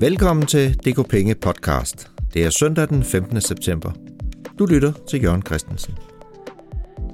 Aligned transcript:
Velkommen 0.00 0.46
til 0.46 0.74
DK 0.74 1.08
Penge 1.08 1.34
podcast. 1.34 2.10
Det 2.34 2.44
er 2.44 2.50
søndag 2.50 2.88
den 2.88 3.04
15. 3.04 3.40
september. 3.40 3.92
Du 4.58 4.66
lytter 4.66 4.92
til 5.08 5.22
Jørgen 5.22 5.42
Christensen. 5.42 5.94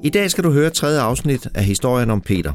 I 0.03 0.09
dag 0.09 0.31
skal 0.31 0.45
du 0.45 0.51
høre 0.51 0.71
tredje 0.71 1.01
afsnit 1.01 1.49
af 1.55 1.65
historien 1.65 2.11
om 2.11 2.21
Peter. 2.21 2.53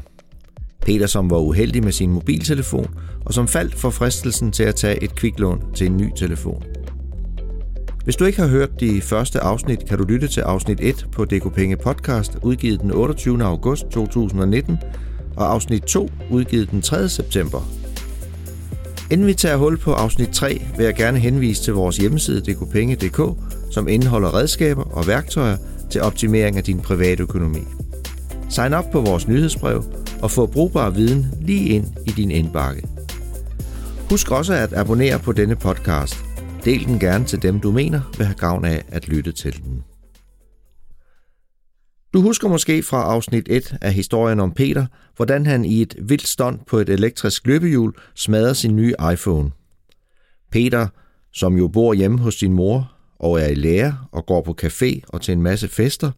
Peter, 0.82 1.06
som 1.06 1.30
var 1.30 1.38
uheldig 1.38 1.84
med 1.84 1.92
sin 1.92 2.10
mobiltelefon, 2.10 2.94
og 3.26 3.34
som 3.34 3.48
faldt 3.48 3.74
for 3.74 3.90
fristelsen 3.90 4.52
til 4.52 4.62
at 4.62 4.74
tage 4.74 5.02
et 5.02 5.14
kviklån 5.14 5.74
til 5.74 5.86
en 5.86 5.96
ny 5.96 6.10
telefon. 6.16 6.62
Hvis 8.04 8.16
du 8.16 8.24
ikke 8.24 8.40
har 8.40 8.48
hørt 8.48 8.80
de 8.80 9.00
første 9.00 9.40
afsnit, 9.40 9.88
kan 9.88 9.98
du 9.98 10.04
lytte 10.04 10.28
til 10.28 10.40
afsnit 10.40 10.80
1 10.80 11.06
på 11.12 11.24
DK 11.24 11.54
Penge 11.54 11.76
podcast, 11.76 12.38
udgivet 12.42 12.80
den 12.80 12.90
28. 12.90 13.44
august 13.44 13.84
2019, 13.90 14.78
og 15.36 15.52
afsnit 15.52 15.82
2, 15.82 16.10
udgivet 16.30 16.70
den 16.70 16.82
3. 16.82 17.08
september 17.08 17.79
Inden 19.10 19.26
vi 19.26 19.34
tager 19.34 19.56
hul 19.56 19.78
på 19.78 19.92
afsnit 19.92 20.28
3, 20.28 20.62
vil 20.76 20.84
jeg 20.84 20.94
gerne 20.94 21.18
henvise 21.18 21.62
til 21.62 21.72
vores 21.72 21.96
hjemmeside 21.96 22.40
dkpenge.dk, 22.40 23.20
som 23.70 23.88
indeholder 23.88 24.34
redskaber 24.34 24.82
og 24.82 25.06
værktøjer 25.06 25.56
til 25.90 26.02
optimering 26.02 26.56
af 26.56 26.64
din 26.64 26.80
private 26.80 27.22
økonomi. 27.22 27.60
Sign 28.48 28.72
op 28.72 28.90
på 28.92 29.00
vores 29.00 29.28
nyhedsbrev 29.28 29.84
og 30.22 30.30
få 30.30 30.46
brugbar 30.46 30.90
viden 30.90 31.26
lige 31.40 31.68
ind 31.68 31.86
i 32.06 32.10
din 32.10 32.30
indbakke. 32.30 32.82
Husk 34.10 34.30
også 34.30 34.54
at 34.54 34.72
abonnere 34.72 35.18
på 35.18 35.32
denne 35.32 35.56
podcast. 35.56 36.24
Del 36.64 36.84
den 36.84 36.98
gerne 36.98 37.24
til 37.24 37.42
dem, 37.42 37.60
du 37.60 37.70
mener 37.70 38.00
vil 38.16 38.26
have 38.26 38.36
gavn 38.36 38.64
af 38.64 38.84
at 38.88 39.08
lytte 39.08 39.32
til 39.32 39.62
den. 39.64 39.89
Du 42.12 42.20
husker 42.20 42.48
måske 42.48 42.82
fra 42.82 43.02
afsnit 43.02 43.48
1 43.48 43.76
af 43.80 43.92
historien 43.92 44.40
om 44.40 44.52
Peter, 44.52 44.86
hvordan 45.16 45.46
han 45.46 45.64
i 45.64 45.82
et 45.82 45.96
vildt 46.02 46.26
stånd 46.26 46.60
på 46.66 46.78
et 46.78 46.88
elektrisk 46.88 47.46
løbehjul 47.46 47.94
smadrer 48.14 48.52
sin 48.52 48.76
nye 48.76 48.94
iPhone. 49.12 49.50
Peter, 50.50 50.88
som 51.32 51.56
jo 51.56 51.68
bor 51.68 51.94
hjemme 51.94 52.18
hos 52.18 52.34
sin 52.34 52.52
mor 52.52 52.92
og 53.18 53.40
er 53.40 53.46
i 53.46 53.54
lære 53.54 53.98
og 54.12 54.26
går 54.26 54.42
på 54.42 54.56
café 54.62 55.00
og 55.08 55.20
til 55.20 55.32
en 55.32 55.42
masse 55.42 55.68
fester, 55.68 56.10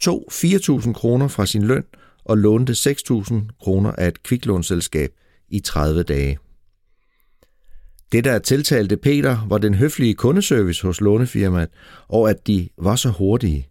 tog 0.00 0.28
4.000 0.32 0.92
kroner 0.92 1.28
fra 1.28 1.46
sin 1.46 1.62
løn 1.62 1.84
og 2.24 2.38
lånte 2.38 2.72
6.000 2.72 3.34
kroner 3.62 3.92
af 3.92 4.08
et 4.08 4.22
kviklånsselskab 4.22 5.10
i 5.48 5.60
30 5.60 6.02
dage. 6.02 6.38
Det, 8.12 8.24
der 8.24 8.38
tiltalte 8.38 8.96
Peter, 8.96 9.46
var 9.48 9.58
den 9.58 9.74
høflige 9.74 10.14
kundeservice 10.14 10.86
hos 10.86 11.00
lånefirmaet, 11.00 11.68
og 12.08 12.30
at 12.30 12.46
de 12.46 12.68
var 12.78 12.96
så 12.96 13.08
hurtige. 13.08 13.69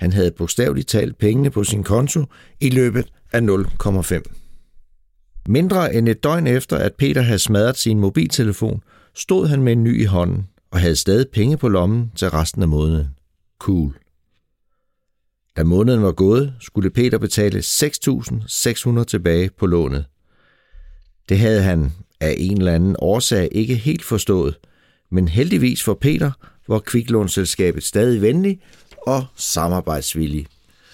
Han 0.00 0.12
havde 0.12 0.30
bogstaveligt 0.30 0.88
talt 0.88 1.18
pengene 1.18 1.50
på 1.50 1.64
sin 1.64 1.82
konto 1.82 2.24
i 2.60 2.70
løbet 2.70 3.12
af 3.32 3.40
0,5. 3.40 4.22
Mindre 5.48 5.94
end 5.94 6.08
et 6.08 6.24
døgn 6.24 6.46
efter, 6.46 6.76
at 6.76 6.94
Peter 6.94 7.22
havde 7.22 7.38
smadret 7.38 7.76
sin 7.76 7.98
mobiltelefon, 7.98 8.82
stod 9.14 9.46
han 9.46 9.62
med 9.62 9.72
en 9.72 9.84
ny 9.84 10.00
i 10.00 10.04
hånden 10.04 10.48
og 10.70 10.80
havde 10.80 10.96
stadig 10.96 11.26
penge 11.32 11.56
på 11.56 11.68
lommen 11.68 12.12
til 12.16 12.30
resten 12.30 12.62
af 12.62 12.68
måneden. 12.68 13.08
Cool. 13.58 13.98
Da 15.56 15.64
måneden 15.64 16.02
var 16.02 16.12
gået, 16.12 16.54
skulle 16.60 16.90
Peter 16.90 17.18
betale 17.18 17.58
6.600 17.58 19.04
tilbage 19.04 19.50
på 19.58 19.66
lånet. 19.66 20.04
Det 21.28 21.38
havde 21.38 21.62
han 21.62 21.92
af 22.20 22.34
en 22.38 22.58
eller 22.58 22.74
anden 22.74 22.96
årsag 22.98 23.48
ikke 23.52 23.74
helt 23.74 24.04
forstået, 24.04 24.58
men 25.10 25.28
heldigvis 25.28 25.82
for 25.82 25.94
Peter 25.94 26.30
var 26.68 26.78
kviklånsselskabet 26.78 27.82
stadig 27.82 28.22
venlig 28.22 28.60
og 29.06 29.26
samarbejdsvillig. 29.36 30.46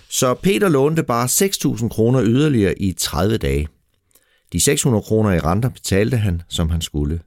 Så 0.09 0.35
Peter 0.35 0.69
lånte 0.69 1.03
bare 1.03 1.27
6.000 1.27 1.89
kroner 1.89 2.23
yderligere 2.25 2.83
i 2.83 2.93
30 2.93 3.37
dage. 3.37 3.69
De 4.53 4.61
600 4.61 5.03
kroner 5.03 5.33
i 5.33 5.39
renter 5.39 5.69
betalte 5.69 6.17
han, 6.17 6.43
som 6.49 6.71
han 6.71 6.81
skulle. 6.81 7.21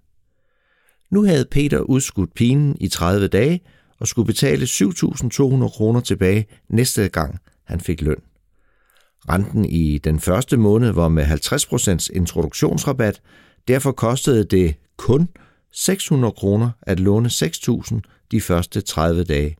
Nu 1.11 1.23
havde 1.23 1.45
Peter 1.52 1.80
udskudt 1.80 2.33
pinen 2.33 2.77
i 2.80 2.88
30 2.88 3.27
dage 3.27 3.61
og 4.00 4.07
skulle 4.07 4.25
betale 4.25 4.66
7.200 4.66 5.67
kroner 5.67 6.01
tilbage 6.01 6.47
næste 6.69 7.07
gang 7.07 7.40
han 7.66 7.81
fik 7.81 8.01
løn. 8.01 8.22
Renten 9.29 9.66
i 9.66 9.97
den 9.97 10.19
første 10.19 10.57
måned 10.57 10.91
var 10.91 11.07
med 11.07 11.25
50% 11.25 12.07
introduktionsrabat, 12.13 13.22
derfor 13.67 13.91
kostede 13.91 14.44
det 14.44 14.75
kun 14.97 15.29
600 15.73 16.31
kroner 16.31 16.69
at 16.81 17.00
låne 17.00 17.29
6.000 17.29 18.00
de 18.31 18.41
første 18.41 18.81
30 18.81 19.23
dage 19.23 19.57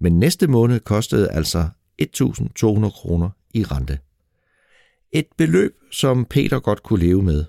men 0.00 0.18
næste 0.18 0.46
måned 0.46 0.80
kostede 0.80 1.30
altså 1.30 1.68
1.200 2.02 2.90
kroner 2.90 3.30
i 3.54 3.64
rente. 3.64 3.98
Et 5.12 5.26
beløb, 5.36 5.72
som 5.90 6.24
Peter 6.24 6.60
godt 6.60 6.82
kunne 6.82 7.04
leve 7.04 7.22
med. 7.22 7.44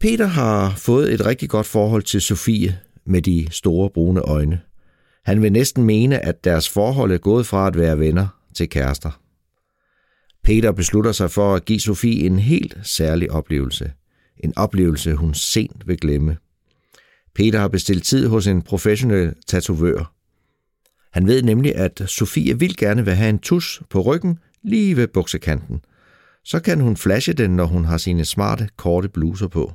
Peter 0.00 0.26
har 0.26 0.70
fået 0.70 1.12
et 1.12 1.26
rigtig 1.26 1.50
godt 1.50 1.66
forhold 1.66 2.02
til 2.02 2.20
Sofie 2.20 2.80
med 3.04 3.22
de 3.22 3.46
store 3.50 3.90
brune 3.90 4.20
øjne. 4.20 4.60
Han 5.24 5.42
vil 5.42 5.52
næsten 5.52 5.84
mene, 5.84 6.24
at 6.24 6.44
deres 6.44 6.68
forhold 6.68 7.12
er 7.12 7.18
gået 7.18 7.46
fra 7.46 7.66
at 7.66 7.78
være 7.78 7.98
venner 7.98 8.28
til 8.54 8.68
kærester. 8.68 9.20
Peter 10.44 10.72
beslutter 10.72 11.12
sig 11.12 11.30
for 11.30 11.54
at 11.54 11.64
give 11.64 11.80
Sofie 11.80 12.26
en 12.26 12.38
helt 12.38 12.76
særlig 12.82 13.30
oplevelse. 13.30 13.92
En 14.36 14.58
oplevelse, 14.58 15.14
hun 15.14 15.34
sent 15.34 15.88
vil 15.88 15.98
glemme. 15.98 16.36
Peter 17.34 17.58
har 17.58 17.68
bestilt 17.68 18.04
tid 18.04 18.26
hos 18.26 18.46
en 18.46 18.62
professionel 18.62 19.34
tatovør. 19.46 20.14
Han 21.12 21.26
ved 21.26 21.42
nemlig, 21.42 21.76
at 21.76 22.02
Sofie 22.06 22.58
vil 22.58 22.76
gerne 22.76 23.04
vil 23.04 23.14
have 23.14 23.30
en 23.30 23.38
tus 23.38 23.82
på 23.90 24.00
ryggen 24.00 24.38
lige 24.62 24.96
ved 24.96 25.08
buksekanten. 25.08 25.80
Så 26.44 26.60
kan 26.60 26.80
hun 26.80 26.96
flashe 26.96 27.32
den, 27.32 27.50
når 27.50 27.64
hun 27.64 27.84
har 27.84 27.98
sine 27.98 28.24
smarte, 28.24 28.68
korte 28.76 29.08
bluser 29.08 29.48
på. 29.48 29.72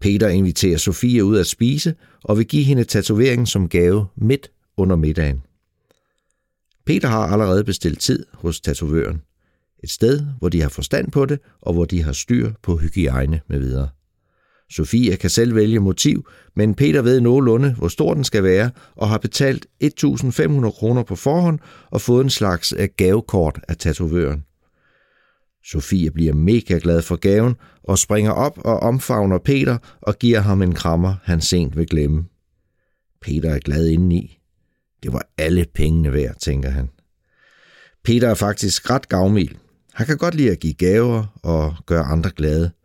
Peter 0.00 0.28
inviterer 0.28 0.78
Sofie 0.78 1.24
ud 1.24 1.38
at 1.38 1.46
spise 1.46 1.94
og 2.24 2.38
vil 2.38 2.46
give 2.46 2.64
hende 2.64 2.84
tatoveringen 2.84 3.46
som 3.46 3.68
gave 3.68 4.06
midt 4.16 4.50
under 4.76 4.96
middagen. 4.96 5.42
Peter 6.86 7.08
har 7.08 7.26
allerede 7.26 7.64
bestilt 7.64 8.00
tid 8.00 8.26
hos 8.32 8.60
tatovøren. 8.60 9.22
Et 9.82 9.90
sted, 9.90 10.26
hvor 10.38 10.48
de 10.48 10.62
har 10.62 10.68
forstand 10.68 11.10
på 11.10 11.26
det, 11.26 11.38
og 11.60 11.72
hvor 11.72 11.84
de 11.84 12.02
har 12.02 12.12
styr 12.12 12.52
på 12.62 12.76
hygiejne 12.76 13.40
med 13.48 13.58
videre. 13.58 13.88
Sofie 14.74 15.16
kan 15.16 15.30
selv 15.30 15.54
vælge 15.54 15.80
motiv, 15.80 16.28
men 16.56 16.74
Peter 16.74 17.02
ved 17.02 17.20
nogenlunde, 17.20 17.74
hvor 17.74 17.88
stor 17.88 18.14
den 18.14 18.24
skal 18.24 18.42
være, 18.42 18.70
og 18.96 19.08
har 19.08 19.18
betalt 19.18 19.66
1.500 19.84 20.70
kroner 20.70 21.02
på 21.02 21.16
forhånd 21.16 21.58
og 21.90 22.00
fået 22.00 22.24
en 22.24 22.30
slags 22.30 22.74
øh, 22.76 22.88
gavekort 22.96 23.60
af 23.68 23.76
tatovøren. 23.76 24.44
Sofie 25.64 26.10
bliver 26.10 26.34
mega 26.34 26.78
glad 26.82 27.02
for 27.02 27.16
gaven 27.16 27.54
og 27.82 27.98
springer 27.98 28.32
op 28.32 28.58
og 28.58 28.80
omfavner 28.80 29.38
Peter 29.38 29.78
og 30.00 30.18
giver 30.18 30.40
ham 30.40 30.62
en 30.62 30.74
krammer, 30.74 31.14
han 31.22 31.40
sent 31.40 31.76
vil 31.76 31.86
glemme. 31.86 32.24
Peter 33.22 33.50
er 33.50 33.58
glad 33.58 33.88
indeni. 33.88 34.38
Det 35.02 35.12
var 35.12 35.26
alle 35.38 35.66
pengene 35.74 36.12
værd, 36.12 36.34
tænker 36.40 36.70
han. 36.70 36.90
Peter 38.04 38.28
er 38.28 38.34
faktisk 38.34 38.90
ret 38.90 39.08
gavmild. 39.08 39.54
Han 39.94 40.06
kan 40.06 40.18
godt 40.18 40.34
lide 40.34 40.50
at 40.50 40.60
give 40.60 40.74
gaver 40.74 41.38
og 41.42 41.74
gøre 41.86 42.04
andre 42.04 42.30
glade– 42.30 42.70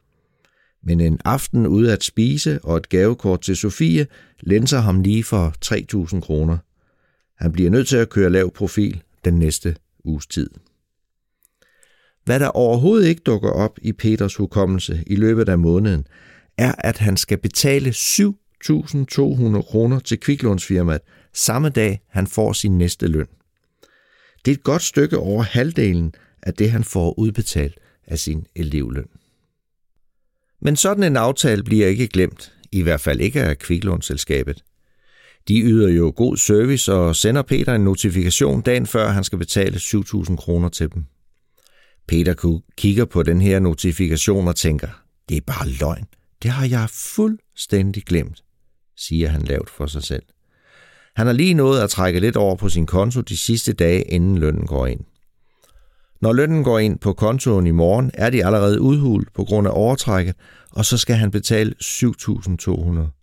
men 0.84 1.00
en 1.00 1.20
aften 1.26 1.68
ude 1.68 1.94
at 1.94 2.04
spise 2.04 2.60
og 2.64 2.78
et 2.78 2.90
gavekort 2.90 3.42
til 3.42 3.56
Sofie 3.56 4.08
lænser 4.40 4.80
ham 4.80 5.02
lige 5.02 5.24
for 5.24 5.54
3.000 6.14 6.20
kroner. 6.20 6.58
Han 7.36 7.52
bliver 7.52 7.70
nødt 7.70 7.88
til 7.88 7.98
at 7.98 8.10
køre 8.10 8.30
lav 8.30 8.54
profil 8.54 9.02
den 9.26 9.40
næste 9.40 9.76
uges 10.04 10.28
tid. 10.28 10.50
Hvad 12.26 12.40
der 12.40 12.48
overhovedet 12.48 13.08
ikke 13.08 13.22
dukker 13.26 13.50
op 13.50 13.80
i 13.82 13.92
Peters 13.92 14.36
hukommelse 14.36 15.04
i 15.08 15.16
løbet 15.16 15.50
af 15.50 15.60
måneden, 15.60 16.08
er, 16.58 16.74
at 16.78 16.98
han 16.98 17.18
skal 17.18 17.38
betale 17.38 17.90
7.200 17.90 19.62
kroner 19.62 20.00
til 20.00 20.20
kviklånsfirmaet 20.20 21.02
samme 21.34 21.70
dag, 21.70 22.02
han 22.08 22.28
får 22.28 22.54
sin 22.54 22.78
næste 22.78 23.08
løn. 23.08 23.28
Det 24.46 24.52
er 24.52 24.56
et 24.56 24.64
godt 24.64 24.82
stykke 24.82 25.18
over 25.18 25.44
halvdelen 25.44 26.14
af 26.42 26.54
det, 26.54 26.72
han 26.72 26.84
får 26.84 27.20
udbetalt 27.20 27.80
af 28.08 28.20
sin 28.20 28.46
elevløn. 28.56 29.08
Men 30.62 30.76
sådan 30.76 31.04
en 31.04 31.18
aftale 31.18 31.64
bliver 31.64 31.88
ikke 31.88 32.08
glemt, 32.08 32.54
i 32.72 32.82
hvert 32.82 33.02
fald 33.02 33.22
ikke 33.22 33.44
af 33.44 33.58
kviklånsselskabet. 33.58 34.64
De 35.48 35.62
yder 35.62 35.90
jo 35.90 36.14
god 36.16 36.38
service 36.38 36.94
og 36.94 37.16
sender 37.16 37.42
Peter 37.42 37.76
en 37.76 37.82
notifikation 37.82 38.62
dagen 38.62 38.86
før 38.86 39.10
han 39.10 39.24
skal 39.24 39.38
betale 39.38 39.78
7.000 39.78 40.36
kroner 40.36 40.70
til 40.70 40.94
dem. 40.94 41.06
Peter 42.08 42.60
kigger 42.78 43.06
på 43.06 43.24
den 43.24 43.42
her 43.42 43.60
notifikation 43.60 44.48
og 44.48 44.56
tænker, 44.56 44.88
det 45.30 45.38
er 45.38 45.42
bare 45.42 45.70
løgn. 45.70 46.08
Det 46.44 46.52
har 46.52 46.66
jeg 46.66 46.90
fuldstændig 46.90 48.04
glemt, 48.04 48.44
siger 48.98 49.30
han 49.30 49.42
lavt 49.42 49.70
for 49.70 49.86
sig 49.86 50.04
selv. 50.04 50.24
Han 51.16 51.26
har 51.26 51.34
lige 51.34 51.54
nået 51.54 51.82
at 51.82 51.90
trække 51.90 52.20
lidt 52.20 52.36
over 52.36 52.56
på 52.56 52.70
sin 52.70 52.86
konto 52.86 53.22
de 53.22 53.38
sidste 53.38 53.74
dage, 53.74 54.02
inden 54.02 54.38
lønnen 54.38 54.68
går 54.68 54.88
ind. 54.88 55.02
Når 56.22 56.34
lønnen 56.34 56.64
går 56.64 56.80
ind 56.80 57.00
på 57.00 57.14
kontoen 57.14 57.68
i 57.68 57.72
morgen, 57.72 58.12
er 58.14 58.30
de 58.30 58.46
allerede 58.46 58.82
udhult 58.82 59.34
på 59.34 59.44
grund 59.44 59.68
af 59.68 59.72
overtrækket, 59.74 60.36
og 60.72 60.86
så 60.86 60.98
skal 60.98 61.16
han 61.16 61.32
betale 61.32 61.76
7.200. 61.84 63.20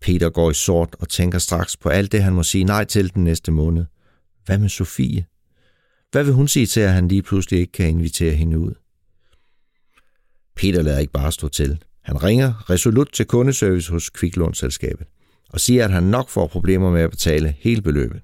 Peter 0.00 0.30
går 0.30 0.50
i 0.50 0.54
sort 0.54 0.96
og 1.00 1.08
tænker 1.08 1.38
straks 1.38 1.76
på 1.76 1.88
alt 1.88 2.12
det, 2.12 2.22
han 2.22 2.32
må 2.32 2.42
sige 2.42 2.64
nej 2.64 2.84
til 2.84 3.14
den 3.14 3.24
næste 3.24 3.52
måned. 3.52 3.84
Hvad 4.44 4.58
med 4.58 4.68
Sofie? 4.68 5.26
Hvad 6.12 6.24
vil 6.24 6.32
hun 6.32 6.48
sige 6.48 6.66
til, 6.66 6.80
at 6.80 6.92
han 6.92 7.08
lige 7.08 7.22
pludselig 7.22 7.60
ikke 7.60 7.72
kan 7.72 7.88
invitere 7.88 8.34
hende 8.34 8.58
ud? 8.58 8.74
Peter 10.56 10.82
lader 10.82 10.98
ikke 10.98 11.12
bare 11.12 11.32
stå 11.32 11.48
til. 11.48 11.82
Han 12.02 12.22
ringer 12.22 12.70
resolut 12.70 13.08
til 13.12 13.26
kundeservice 13.26 13.92
hos 13.92 14.10
Kviklånsselskabet 14.10 15.06
og 15.48 15.60
siger, 15.60 15.84
at 15.84 15.90
han 15.90 16.02
nok 16.02 16.28
får 16.28 16.46
problemer 16.46 16.90
med 16.90 17.00
at 17.00 17.10
betale 17.10 17.54
hele 17.58 17.82
beløbet. 17.82 18.20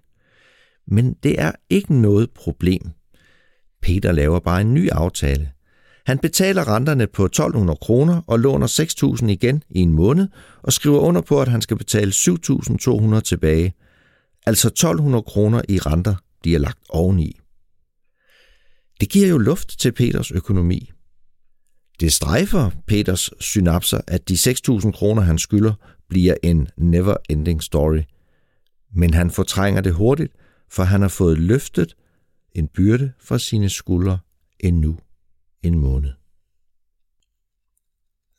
Men 0.87 1.15
det 1.23 1.41
er 1.41 1.53
ikke 1.71 1.95
noget 1.95 2.31
problem. 2.31 2.91
Peter 3.83 4.13
laver 4.13 4.41
bare 4.41 4.61
en 4.61 4.75
ny 4.75 4.91
aftale. 4.91 5.51
Han 6.07 6.19
betaler 6.19 6.69
renterne 6.69 7.07
på 7.07 7.25
1200 7.25 7.79
kroner 7.83 8.23
og 8.27 8.39
låner 8.39 8.67
6.000 8.67 9.27
igen 9.27 9.63
i 9.71 9.81
en 9.81 9.93
måned 9.93 10.29
og 10.63 10.73
skriver 10.73 10.99
under 10.99 11.21
på, 11.21 11.41
at 11.41 11.49
han 11.49 11.63
skal 11.63 11.77
betale 11.77 12.11
7.200 12.11 13.21
tilbage. 13.21 13.75
Altså 14.47 14.69
1200 14.69 15.23
kroner 15.23 15.63
i 15.69 15.79
renter, 15.79 16.15
de 16.45 16.55
er 16.55 16.59
lagt 16.59 16.79
oveni. 16.89 17.41
Det 19.01 19.09
giver 19.09 19.29
jo 19.29 19.39
luft 19.39 19.81
til 19.81 19.93
Peters 19.93 20.31
økonomi. 20.31 20.93
Det 22.01 22.13
strejfer 22.13 22.71
Peters 22.87 23.31
synapser, 23.41 24.01
at 24.07 24.29
de 24.29 24.35
6.000 24.35 24.91
kroner, 24.91 25.23
han 25.23 25.39
skylder, 25.39 25.75
bliver 26.09 26.35
en 26.43 26.69
never-ending 26.77 27.61
story. 27.61 28.03
Men 28.95 29.15
han 29.15 29.31
fortrænger 29.31 29.81
det 29.81 29.95
hurtigt, 29.95 30.33
for 30.71 30.83
han 30.83 31.01
har 31.01 31.09
fået 31.09 31.39
løftet 31.39 31.95
en 32.55 32.69
byrde 32.69 33.13
fra 33.21 33.39
sine 33.39 33.71
skuldre 33.71 34.19
endnu 34.61 34.99
en 35.63 35.79
måned. 35.79 36.13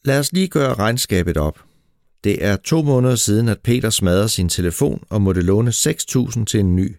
Lad 0.06 0.20
os 0.20 0.34
lige 0.34 0.48
gøre 0.48 0.74
regnskabet 0.74 1.38
op. 1.38 1.64
Det 2.24 2.46
er 2.46 2.56
to 2.56 2.82
måneder 2.82 3.16
siden, 3.16 3.50
at 3.50 3.60
Peter 3.60 3.90
smadrede 3.90 4.30
sin 4.30 4.50
telefon 4.50 5.04
og 5.10 5.22
måtte 5.22 5.42
låne 5.42 5.70
6.000 5.70 6.46
til 6.46 6.60
en 6.60 6.76
ny. 6.76 6.96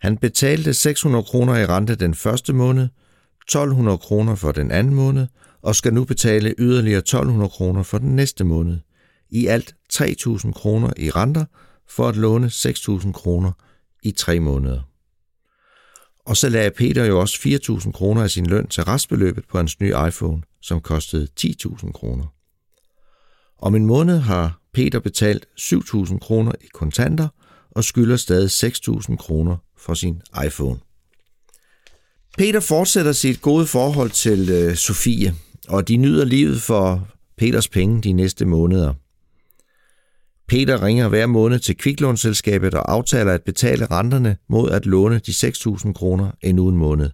Han 0.00 0.18
betalte 0.18 0.74
600 0.74 1.24
kroner 1.24 1.56
i 1.56 1.66
rente 1.66 1.94
den 1.94 2.14
første 2.14 2.52
måned, 2.52 2.88
1200 3.42 3.98
kroner 3.98 4.34
for 4.34 4.52
den 4.52 4.70
anden 4.70 4.94
måned 4.94 5.26
og 5.62 5.76
skal 5.76 5.94
nu 5.94 6.04
betale 6.04 6.54
yderligere 6.58 6.98
1200 6.98 7.50
kroner 7.50 7.82
for 7.82 7.98
den 7.98 8.16
næste 8.16 8.44
måned. 8.44 8.78
I 9.30 9.46
alt 9.46 9.74
3000 9.90 10.54
kroner 10.54 10.92
i 10.96 11.10
renter 11.10 11.44
for 11.88 12.08
at 12.08 12.16
låne 12.16 12.50
6000 12.50 13.14
kroner 13.14 13.52
i 14.02 14.10
tre 14.10 14.40
måneder. 14.40 14.80
Og 16.26 16.36
så 16.36 16.48
lagde 16.48 16.70
Peter 16.70 17.04
jo 17.04 17.20
også 17.20 17.38
4.000 17.82 17.92
kroner 17.92 18.22
af 18.22 18.30
sin 18.30 18.46
løn 18.46 18.66
til 18.66 18.84
restbeløbet 18.84 19.44
på 19.48 19.56
hans 19.56 19.80
nye 19.80 19.94
iPhone, 20.08 20.42
som 20.62 20.80
kostede 20.80 21.28
10.000 21.40 21.92
kroner. 21.92 22.24
Om 23.58 23.74
en 23.74 23.86
måned 23.86 24.18
har 24.18 24.60
Peter 24.74 25.00
betalt 25.00 25.46
7.000 25.60 26.18
kroner 26.18 26.52
i 26.60 26.66
kontanter 26.74 27.28
og 27.70 27.84
skylder 27.84 28.16
stadig 28.16 28.48
6.000 28.48 29.16
kroner 29.16 29.56
for 29.78 29.94
sin 29.94 30.22
iPhone. 30.46 30.78
Peter 32.38 32.60
fortsætter 32.60 33.12
sit 33.12 33.40
gode 33.40 33.66
forhold 33.66 34.10
til 34.10 34.50
øh, 34.50 34.76
Sofie, 34.76 35.34
og 35.68 35.88
de 35.88 35.96
nyder 35.96 36.24
livet 36.24 36.62
for 36.62 37.08
Peters 37.38 37.68
penge 37.68 38.02
de 38.02 38.12
næste 38.12 38.44
måneder. 38.44 38.94
Peter 40.48 40.82
ringer 40.82 41.08
hver 41.08 41.26
måned 41.26 41.58
til 41.58 41.76
kviklånsselskabet 41.76 42.74
og 42.74 42.92
aftaler 42.92 43.32
at 43.32 43.42
betale 43.42 43.86
renterne 43.86 44.36
mod 44.48 44.70
at 44.70 44.86
låne 44.86 45.18
de 45.18 45.30
6.000 45.30 45.92
kroner 45.92 46.30
endnu 46.40 46.68
en 46.68 46.76
måned. 46.76 47.10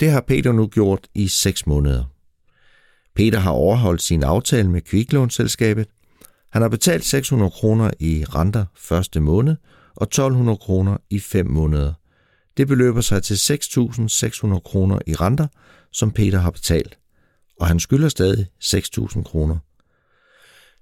Det 0.00 0.10
har 0.10 0.20
Peter 0.20 0.52
nu 0.52 0.66
gjort 0.66 1.06
i 1.14 1.28
6 1.28 1.66
måneder. 1.66 2.04
Peter 3.14 3.38
har 3.38 3.50
overholdt 3.50 4.02
sin 4.02 4.22
aftale 4.22 4.70
med 4.70 4.80
kviklånsselskabet. 4.80 5.88
Han 6.50 6.62
har 6.62 6.68
betalt 6.68 7.04
600 7.04 7.50
kroner 7.50 7.90
i 8.00 8.24
renter 8.24 8.64
første 8.76 9.20
måned 9.20 9.56
og 9.94 10.04
1200 10.04 10.58
kroner 10.58 10.96
i 11.10 11.18
5 11.20 11.46
måneder. 11.46 11.92
Det 12.56 12.68
beløber 12.68 13.00
sig 13.00 13.22
til 13.22 13.34
6.600 13.34 14.58
kroner 14.58 14.98
i 15.06 15.14
renter, 15.14 15.46
som 15.92 16.10
Peter 16.10 16.38
har 16.38 16.50
betalt, 16.50 16.98
og 17.60 17.66
han 17.66 17.80
skylder 17.80 18.08
stadig 18.08 18.46
6.000 18.64 19.22
kroner. 19.22 19.58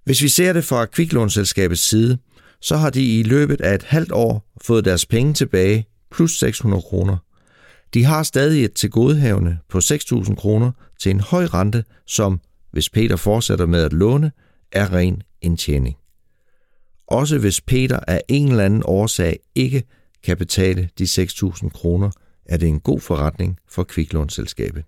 Hvis 0.05 0.23
vi 0.23 0.29
ser 0.29 0.53
det 0.53 0.65
fra 0.65 0.87
kviklånsselskabets 0.87 1.83
side, 1.83 2.19
så 2.61 2.77
har 2.77 2.91
de 2.91 3.19
i 3.19 3.23
løbet 3.23 3.61
af 3.61 3.75
et 3.75 3.83
halvt 3.83 4.13
år 4.13 4.53
fået 4.63 4.85
deres 4.85 5.07
penge 5.07 5.35
tilbage 5.35 5.87
plus 6.11 6.39
600 6.39 6.83
kroner. 6.83 7.17
De 7.95 8.05
har 8.05 8.23
stadig 8.23 8.65
et 8.65 8.73
tilgodehavende 8.73 9.59
på 9.69 9.79
6.000 9.79 10.35
kroner 10.35 10.73
til 11.01 11.11
en 11.11 11.21
høj 11.21 11.45
rente, 11.45 11.85
som, 12.07 12.41
hvis 12.73 12.91
Peter 12.91 13.17
fortsætter 13.17 13.67
med 13.67 13.83
at 13.83 13.93
låne, 13.93 14.33
er 14.73 14.93
ren 14.93 15.23
indtjening. 15.43 15.97
Også 17.07 17.39
hvis 17.39 17.61
Peter 17.61 18.01
af 18.09 18.23
en 18.29 18.49
eller 18.49 18.65
anden 18.65 18.83
årsag 18.85 19.39
ikke 19.55 19.83
kan 20.25 20.37
betale 20.37 20.89
de 20.99 21.05
6.000 21.05 21.69
kroner, 21.69 22.11
er 22.47 22.57
det 22.57 22.69
en 22.69 22.81
god 22.81 23.01
forretning 23.01 23.59
for 23.69 23.85
kviklånsselskabet. 23.85 24.85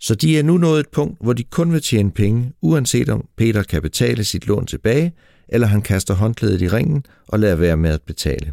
Så 0.00 0.14
de 0.14 0.38
er 0.38 0.42
nu 0.42 0.58
nået 0.58 0.80
et 0.80 0.88
punkt, 0.92 1.18
hvor 1.20 1.32
de 1.32 1.44
kun 1.44 1.72
vil 1.72 1.82
tjene 1.82 2.10
penge, 2.10 2.52
uanset 2.62 3.08
om 3.08 3.28
Peter 3.36 3.62
kan 3.62 3.82
betale 3.82 4.24
sit 4.24 4.46
lån 4.46 4.66
tilbage, 4.66 5.12
eller 5.48 5.66
han 5.66 5.82
kaster 5.82 6.14
håndklædet 6.14 6.62
i 6.62 6.68
ringen 6.68 7.04
og 7.28 7.38
lader 7.38 7.56
være 7.56 7.76
med 7.76 7.90
at 7.90 8.02
betale. 8.02 8.52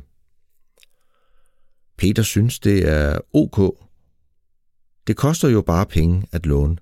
Peter 1.97 2.23
synes, 2.23 2.59
det 2.59 2.89
er 2.89 3.19
ok. 3.33 3.77
Det 5.07 5.15
koster 5.15 5.49
jo 5.49 5.61
bare 5.61 5.85
penge 5.85 6.27
at 6.31 6.45
låne. 6.45 6.77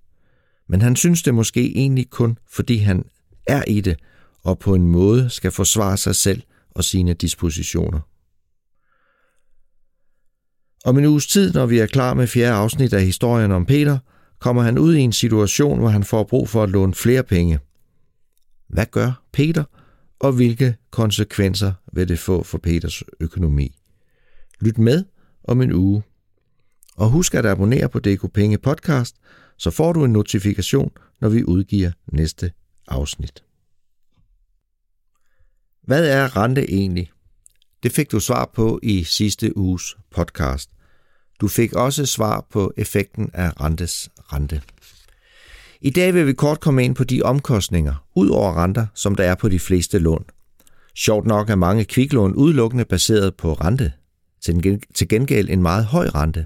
Men 0.70 0.82
han 0.82 0.96
synes 0.96 1.24
det 1.24 1.34
måske 1.34 1.78
egentlig 1.78 2.10
kun, 2.10 2.38
fordi 2.52 2.78
han 2.78 3.06
er 3.48 3.64
i 3.68 3.82
det, 3.82 4.00
og 4.44 4.60
på 4.60 4.76
en 4.76 4.88
måde 4.88 5.30
skal 5.30 5.52
forsvare 5.52 5.98
sig 5.98 6.16
selv 6.16 6.42
og 6.72 6.84
sine 6.84 7.14
dispositioner. 7.14 8.00
Om 10.86 10.98
en 10.98 11.06
uges 11.06 11.28
tid, 11.28 11.54
når 11.54 11.66
vi 11.66 11.80
er 11.80 11.86
klar 11.86 12.14
med 12.14 12.28
fjerde 12.28 12.54
afsnit 12.54 12.94
af 12.94 13.06
historien 13.06 13.52
om 13.52 13.66
Peter, 13.66 13.98
kommer 14.44 14.62
han 14.62 14.78
ud 14.78 14.96
i 14.96 15.00
en 15.00 15.14
situation, 15.14 15.80
hvor 15.80 15.90
han 15.90 16.04
får 16.04 16.24
brug 16.24 16.50
for 16.50 16.64
at 16.64 16.70
låne 16.70 16.94
flere 16.94 17.24
penge. 17.24 17.60
Hvad 18.68 18.86
gør 18.86 19.24
Peter, 19.32 19.64
og 20.20 20.32
hvilke 20.32 20.76
konsekvenser 20.92 21.74
vil 21.94 22.08
det 22.08 22.20
få 22.20 22.44
for 22.44 22.58
Peters 22.58 23.04
økonomi? 23.20 23.76
Lyt 24.62 24.78
med 24.78 25.06
om 25.44 25.62
en 25.62 25.74
uge. 25.74 26.04
Og 26.96 27.10
husk 27.10 27.36
at 27.36 27.46
abonnere 27.46 27.90
på 27.90 28.00
DK 28.00 28.34
Penge 28.34 28.58
podcast, 28.58 29.16
så 29.58 29.72
får 29.72 29.94
du 29.94 30.04
en 30.04 30.14
notifikation, 30.14 30.92
når 31.22 31.30
vi 31.30 31.44
udgiver 31.44 31.92
næste 32.08 32.52
afsnit. 32.88 33.44
Hvad 35.82 36.08
er 36.08 36.38
rente 36.38 36.72
egentlig? 36.72 37.12
Det 37.84 37.92
fik 37.92 38.12
du 38.12 38.20
svar 38.20 38.52
på 38.56 38.80
i 38.84 39.04
sidste 39.04 39.58
uges 39.58 39.98
podcast. 40.12 40.73
Du 41.44 41.48
fik 41.48 41.74
også 41.74 42.06
svar 42.06 42.46
på 42.52 42.74
effekten 42.78 43.30
af 43.34 43.62
rentes 43.62 44.10
rente. 44.18 44.62
I 45.82 45.90
dag 45.90 46.14
vil 46.14 46.28
vi 46.28 46.34
kort 46.34 46.60
komme 46.60 46.84
ind 46.84 46.96
på 46.96 47.04
de 47.04 47.22
omkostninger, 47.22 48.08
ud 48.16 48.30
over 48.30 48.64
renter, 48.64 48.86
som 48.96 49.16
der 49.16 49.24
er 49.24 49.36
på 49.36 49.50
de 49.50 49.60
fleste 49.60 50.00
lån. 50.00 50.26
Sjovt 50.96 51.28
nok 51.28 51.50
er 51.50 51.56
mange 51.56 51.86
kviklån 51.86 52.34
udelukkende 52.36 52.86
baseret 52.86 53.36
på 53.36 53.54
rente, 53.54 53.92
til 54.96 55.08
gengæld 55.10 55.50
en 55.50 55.62
meget 55.62 55.86
høj 55.86 56.08
rente. 56.08 56.46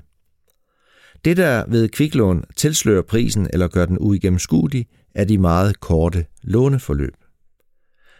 Det, 1.25 1.38
der 1.38 1.63
ved 1.67 1.89
kviklån 1.89 2.43
tilslører 2.55 3.01
prisen 3.01 3.48
eller 3.53 3.67
gør 3.67 3.86
den 3.86 3.98
uigennemskuelig, 4.00 4.88
er 5.15 5.24
de 5.24 5.38
meget 5.38 5.79
korte 5.79 6.25
låneforløb. 6.43 7.15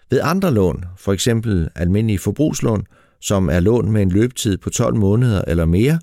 Ved 0.10 0.20
andre 0.24 0.54
lån, 0.54 0.86
for 0.98 1.13
eksempel 1.13 1.70
almindelige 1.75 2.20
forbrugslån, 2.20 2.88
som 3.22 3.50
er 3.50 3.60
lån 3.60 3.92
med 3.92 4.01
en 4.01 4.12
løbetid 4.12 4.58
på 4.58 4.70
12 4.70 4.96
måneder 4.96 5.42
eller 5.48 5.66
mere, 5.66 6.00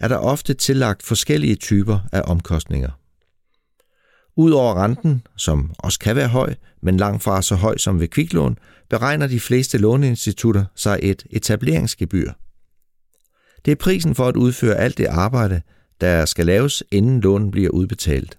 er 0.00 0.08
der 0.08 0.16
ofte 0.16 0.54
tillagt 0.54 1.02
forskellige 1.02 1.56
typer 1.56 1.98
af 2.12 2.22
omkostninger. 2.24 2.90
Udover 4.36 4.84
renten, 4.84 5.26
som 5.36 5.74
også 5.78 5.98
kan 5.98 6.16
være 6.16 6.28
høj, 6.28 6.54
men 6.82 6.96
langt 6.96 7.22
fra 7.22 7.42
så 7.42 7.54
høj 7.54 7.76
som 7.76 8.00
ved 8.00 8.08
kviklån, 8.08 8.58
beregner 8.90 9.26
de 9.26 9.40
fleste 9.40 9.78
låneinstitutter 9.78 10.64
sig 10.74 10.98
et 11.02 11.26
etableringsgebyr. 11.30 12.32
Det 13.64 13.70
er 13.70 13.76
prisen 13.76 14.14
for 14.14 14.28
at 14.28 14.36
udføre 14.36 14.76
alt 14.76 14.98
det 14.98 15.06
arbejde, 15.06 15.62
der 16.00 16.24
skal 16.24 16.46
laves, 16.46 16.82
inden 16.90 17.20
lånen 17.20 17.50
bliver 17.50 17.70
udbetalt. 17.70 18.38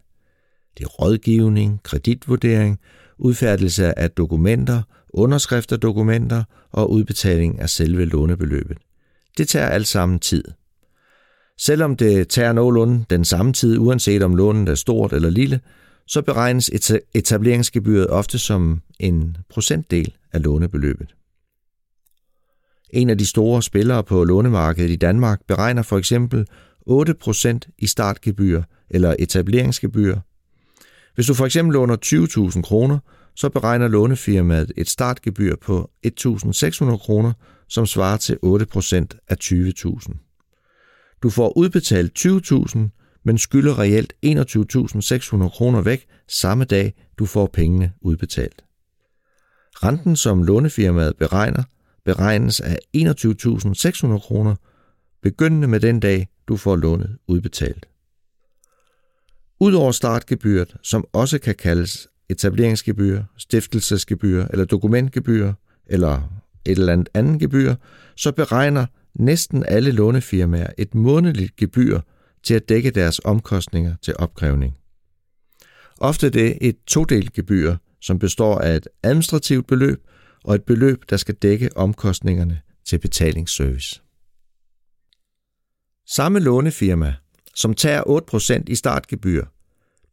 Det 0.78 0.84
er 0.84 0.88
rådgivning, 0.88 1.84
kreditvurdering, 1.84 2.80
udfærdelse 3.18 4.00
af 4.00 4.12
dokumenter, 4.12 4.82
underskrift 5.10 5.72
af 5.72 5.80
dokumenter 5.80 6.44
og 6.72 6.92
udbetaling 6.92 7.60
af 7.60 7.70
selve 7.70 8.06
lånebeløbet. 8.06 8.78
Det 9.38 9.48
tager 9.48 9.68
alt 9.68 9.88
sammen 9.88 10.20
tid. 10.20 10.44
Selvom 11.66 11.96
det 11.96 12.28
tager 12.28 12.54
nogenlunde 12.54 13.06
den 13.10 13.26
samme 13.26 13.54
tid, 13.54 13.78
uanset 13.78 14.24
om 14.24 14.36
lånet 14.36 14.70
er 14.70 14.76
stort 14.76 15.14
eller 15.14 15.30
lille, 15.30 15.60
så 16.08 16.22
beregnes 16.22 16.72
etableringsgebyret 17.14 18.08
ofte 18.08 18.40
som 18.40 18.82
en 19.00 19.38
procentdel 19.50 20.14
af 20.34 20.44
lånebeløbet. 20.44 21.16
En 22.90 23.10
af 23.10 23.18
de 23.18 23.26
store 23.26 23.64
spillere 23.64 24.04
på 24.04 24.24
lånemarkedet 24.24 24.90
i 24.90 24.96
Danmark 24.96 25.42
beregner 25.48 25.82
for 25.82 25.98
eksempel 25.98 26.48
8% 26.90 27.60
i 27.78 27.88
startgebyr 27.88 28.64
eller 28.90 29.16
etableringsgebyr. 29.20 30.18
Hvis 31.16 31.28
du 31.28 31.34
for 31.34 31.46
eksempel 31.46 31.74
låner 31.74 31.98
20.000 32.56 32.62
kroner, 32.62 33.00
så 33.36 33.50
beregner 33.50 33.88
lånefirmaet 33.88 34.72
et 34.78 34.90
startgebyr 34.90 35.56
på 35.56 35.90
1.600 36.08 36.98
kroner, 36.98 37.34
som 37.70 37.86
svarer 37.86 38.18
til 38.18 38.38
8% 38.46 39.06
af 39.28 39.36
20.000. 39.44 40.31
Du 41.24 41.30
får 41.30 41.58
udbetalt 41.58 42.20
20.000, 42.20 42.80
men 43.24 43.38
skylder 43.38 43.80
reelt 43.80 44.14
21.600 44.26 45.50
kroner 45.50 45.82
væk 45.82 46.08
samme 46.28 46.66
dag, 46.66 46.94
du 47.20 47.26
får 47.26 47.50
pengene 47.54 47.94
udbetalt. 48.02 48.64
Renten, 49.84 50.16
som 50.16 50.44
lånefirmaet 50.44 51.18
beregner, 51.18 51.64
beregnes 52.06 52.60
af 52.62 52.80
21.600 52.98 54.20
kroner, 54.20 54.56
begyndende 55.22 55.68
med 55.68 55.80
den 55.80 56.00
dag, 56.00 56.28
du 56.48 56.58
får 56.58 56.76
lånet 56.76 57.18
udbetalt. 57.28 57.86
Udover 59.60 59.92
startgebyret, 59.92 60.76
som 60.84 61.06
også 61.14 61.40
kan 61.40 61.56
kaldes 61.56 62.08
etableringsgebyr, 62.30 63.24
stiftelsesgebyr 63.38 64.46
eller 64.46 64.66
dokumentgebyr 64.66 65.54
eller 65.86 66.22
et 66.66 66.78
eller 66.78 66.94
andet 66.94 67.10
andet 67.14 67.40
gebyr, 67.40 67.76
så 68.16 68.32
beregner 68.32 68.86
næsten 69.16 69.66
alle 69.68 69.92
lånefirmaer 69.92 70.70
et 70.78 70.96
månedligt 70.96 71.56
gebyr 71.56 72.00
til 72.44 72.54
at 72.54 72.70
dække 72.70 72.92
deres 72.92 73.20
omkostninger 73.20 73.96
til 74.02 74.16
opkrævning. 74.20 74.78
Ofte 76.00 76.28
er 76.28 76.32
det 76.32 76.58
et 76.62 76.78
todelt 76.88 77.34
gebyr, 77.34 77.76
som 78.02 78.20
består 78.20 78.60
af 78.60 78.76
et 78.76 78.88
administrativt 79.04 79.68
beløb 79.68 80.08
og 80.44 80.56
et 80.56 80.64
beløb, 80.64 81.04
der 81.10 81.18
skal 81.18 81.36
dække 81.36 81.78
omkostningerne 81.78 82.62
til 82.86 83.00
betalingsservice. 83.00 84.02
Samme 86.08 86.40
lånefirma, 86.40 87.14
som 87.56 87.74
tager 87.74 88.04
8% 88.62 88.64
i 88.68 88.76
startgebyr, 88.76 89.46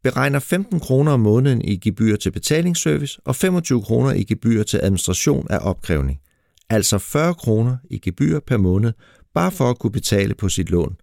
beregner 0.03 0.39
15 0.39 0.81
kroner 0.81 1.13
om 1.13 1.21
måneden 1.21 1.63
i 1.63 1.77
gebyr 1.77 2.17
til 2.17 2.31
betalingsservice 2.31 3.21
og 3.25 3.37
25 3.37 3.83
kroner 3.83 4.13
i 4.13 4.25
gebyr 4.25 4.63
til 4.63 4.81
administration 4.83 5.47
af 5.51 5.59
opkrævning, 5.63 6.21
altså 6.71 6.99
40 6.99 7.35
kroner 7.35 7.77
i 7.91 7.99
gebyr 7.99 8.41
per 8.41 8.57
måned, 8.57 8.93
bare 9.35 9.53
for 9.53 9.71
at 9.71 9.79
kunne 9.79 9.93
betale 9.93 10.35
på 10.35 10.49
sit 10.49 10.71
lån. 10.71 10.97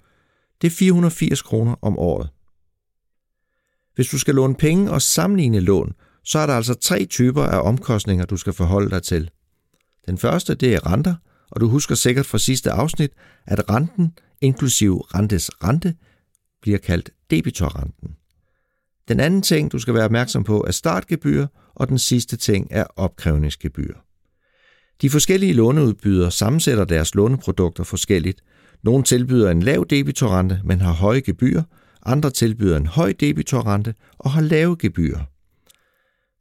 Det 0.61 0.67
er 0.67 0.71
480 0.71 1.41
kroner 1.41 1.75
om 1.81 1.97
året. 1.97 2.29
Hvis 3.95 4.07
du 4.07 4.19
skal 4.19 4.35
låne 4.35 4.55
penge 4.55 4.91
og 4.91 5.01
sammenligne 5.01 5.59
lån, 5.59 5.93
så 6.23 6.39
er 6.39 6.45
der 6.45 6.53
altså 6.53 6.73
tre 6.73 7.05
typer 7.05 7.43
af 7.43 7.67
omkostninger, 7.67 8.25
du 8.25 8.37
skal 8.37 8.53
forholde 8.53 8.89
dig 8.89 9.03
til. 9.03 9.29
Den 10.07 10.17
første, 10.17 10.55
det 10.55 10.73
er 10.73 10.91
renter, 10.91 11.15
og 11.51 11.61
du 11.61 11.67
husker 11.67 11.95
sikkert 11.95 12.25
fra 12.25 12.37
sidste 12.37 12.71
afsnit, 12.71 13.11
at 13.45 13.69
renten, 13.69 14.17
inklusiv 14.41 14.97
rentes 14.99 15.49
rente, 15.63 15.95
bliver 16.61 16.77
kaldt 16.77 17.09
debitorrenten. 17.29 18.15
Den 19.07 19.19
anden 19.19 19.41
ting, 19.41 19.71
du 19.71 19.79
skal 19.79 19.93
være 19.93 20.05
opmærksom 20.05 20.43
på, 20.43 20.63
er 20.67 20.71
startgebyr, 20.71 21.47
og 21.75 21.89
den 21.89 21.99
sidste 21.99 22.37
ting 22.37 22.67
er 22.71 22.83
opkrævningsgebyr. 22.95 23.93
De 25.01 25.09
forskellige 25.09 25.53
låneudbydere 25.53 26.31
sammensætter 26.31 26.85
deres 26.85 27.15
låneprodukter 27.15 27.83
forskelligt. 27.83 28.41
Nogle 28.83 29.03
tilbyder 29.03 29.51
en 29.51 29.63
lav 29.63 29.85
debitorrente, 29.89 30.61
men 30.63 30.81
har 30.81 30.93
høje 30.93 31.19
gebyrer. 31.19 31.63
Andre 32.05 32.29
tilbyder 32.29 32.77
en 32.77 32.87
høj 32.87 33.13
debitorrente 33.19 33.95
og 34.17 34.31
har 34.31 34.41
lave 34.41 34.75
gebyrer. 34.79 35.23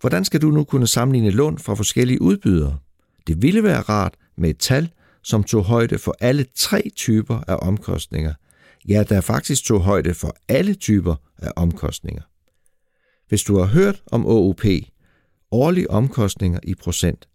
Hvordan 0.01 0.25
skal 0.25 0.43
du 0.43 0.51
nu 0.51 0.65
kunne 0.65 0.87
sammenligne 0.87 1.31
lån 1.31 1.59
fra 1.59 1.75
forskellige 1.75 2.23
udbydere? 2.23 2.79
Det 3.27 3.43
ville 3.43 3.63
være 3.63 3.81
rart 3.81 4.15
med 4.37 4.51
et 4.51 4.59
tal, 4.59 4.91
som 5.23 5.45
tog 5.45 5.65
højde 5.65 5.99
for 5.99 6.17
alle 6.21 6.47
tre 6.57 6.91
typer 6.97 7.41
af 7.49 7.57
omkostninger. 7.63 8.35
Ja, 8.89 9.05
der 9.09 9.21
faktisk 9.21 9.65
tog 9.65 9.81
højde 9.81 10.15
for 10.15 10.37
alle 10.49 10.75
typer 10.75 11.17
af 11.39 11.53
omkostninger. 11.57 12.23
Hvis 13.29 13.43
du 13.43 13.59
har 13.59 13.67
hørt 13.67 14.03
om 14.07 14.27
OOP, 14.27 14.65
årlige 15.51 15.91
omkostninger 15.91 16.61
i 16.63 16.75
procent, 16.75 17.29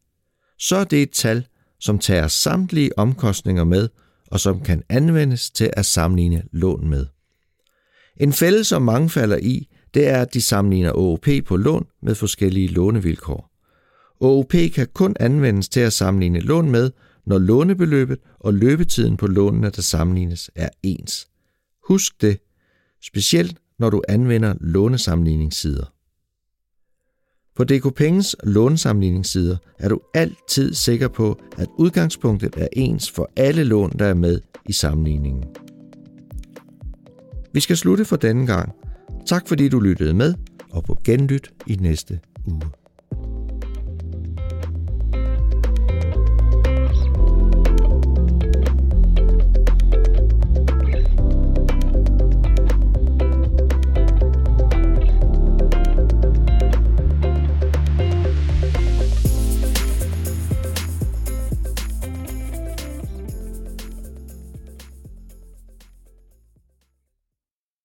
så 0.60 0.76
er 0.76 0.84
det 0.84 1.02
et 1.02 1.12
tal, 1.12 1.48
som 1.80 2.00
tager 2.00 2.28
samtlige 2.28 3.00
omkostninger 3.00 3.64
med, 3.64 3.90
og 4.32 4.40
som 4.40 4.62
kan 4.62 4.84
anvendes 4.90 5.50
til 5.50 5.70
at 5.74 5.86
sammenligne 5.86 6.44
lån 6.52 6.88
med. 6.88 7.06
En 8.18 8.34
fælde, 8.34 8.64
som 8.64 8.82
mange 8.82 9.10
falder 9.10 9.38
i, 9.38 9.68
det 9.94 10.08
er, 10.08 10.22
at 10.22 10.34
de 10.34 10.42
sammenligner 10.42 10.92
OOP 10.92 11.28
på 11.46 11.58
lån 11.58 11.88
med 12.02 12.16
forskellige 12.16 12.68
lånevilkår. 12.68 13.52
OOP 14.20 14.54
kan 14.76 14.88
kun 14.94 15.16
anvendes 15.20 15.70
til 15.70 15.80
at 15.80 15.94
sammenligne 15.94 16.40
lån 16.40 16.72
med, 16.72 16.92
når 17.26 17.38
lånebeløbet 17.38 18.20
og 18.40 18.54
løbetiden 18.54 19.18
på 19.18 19.28
lånene, 19.28 19.70
der 19.70 19.82
sammenlignes, 19.82 20.52
er 20.56 20.70
ens. 20.84 21.28
Husk 21.88 22.22
det, 22.22 22.40
specielt 23.04 23.58
når 23.80 23.90
du 23.90 24.02
anvender 24.10 24.56
lånesammenligningssider. 24.62 25.86
På 27.60 27.64
DK 27.64 27.96
Penges 27.96 28.36
lånesammenligningssider 28.44 29.58
er 29.80 29.90
du 29.90 30.00
altid 30.14 30.74
sikker 30.74 31.08
på, 31.08 31.40
at 31.58 31.68
udgangspunktet 31.78 32.56
er 32.58 32.68
ens 32.74 33.12
for 33.12 33.30
alle 33.36 33.64
lån, 33.64 33.92
der 34.00 34.06
er 34.06 34.14
med 34.14 34.42
i 34.66 34.74
sammenligningen. 34.74 35.44
Vi 37.54 37.60
skal 37.60 37.78
slutte 37.78 38.06
for 38.06 38.16
denne 38.16 38.48
gang. 38.48 38.72
Tak 39.26 39.48
fordi 39.48 39.70
du 39.70 39.80
lyttede 39.80 40.14
med, 40.14 40.34
og 40.72 40.84
på 40.84 40.98
genlyt 41.06 41.52
i 41.68 41.76
næste 41.76 42.20
uge. 42.48 42.79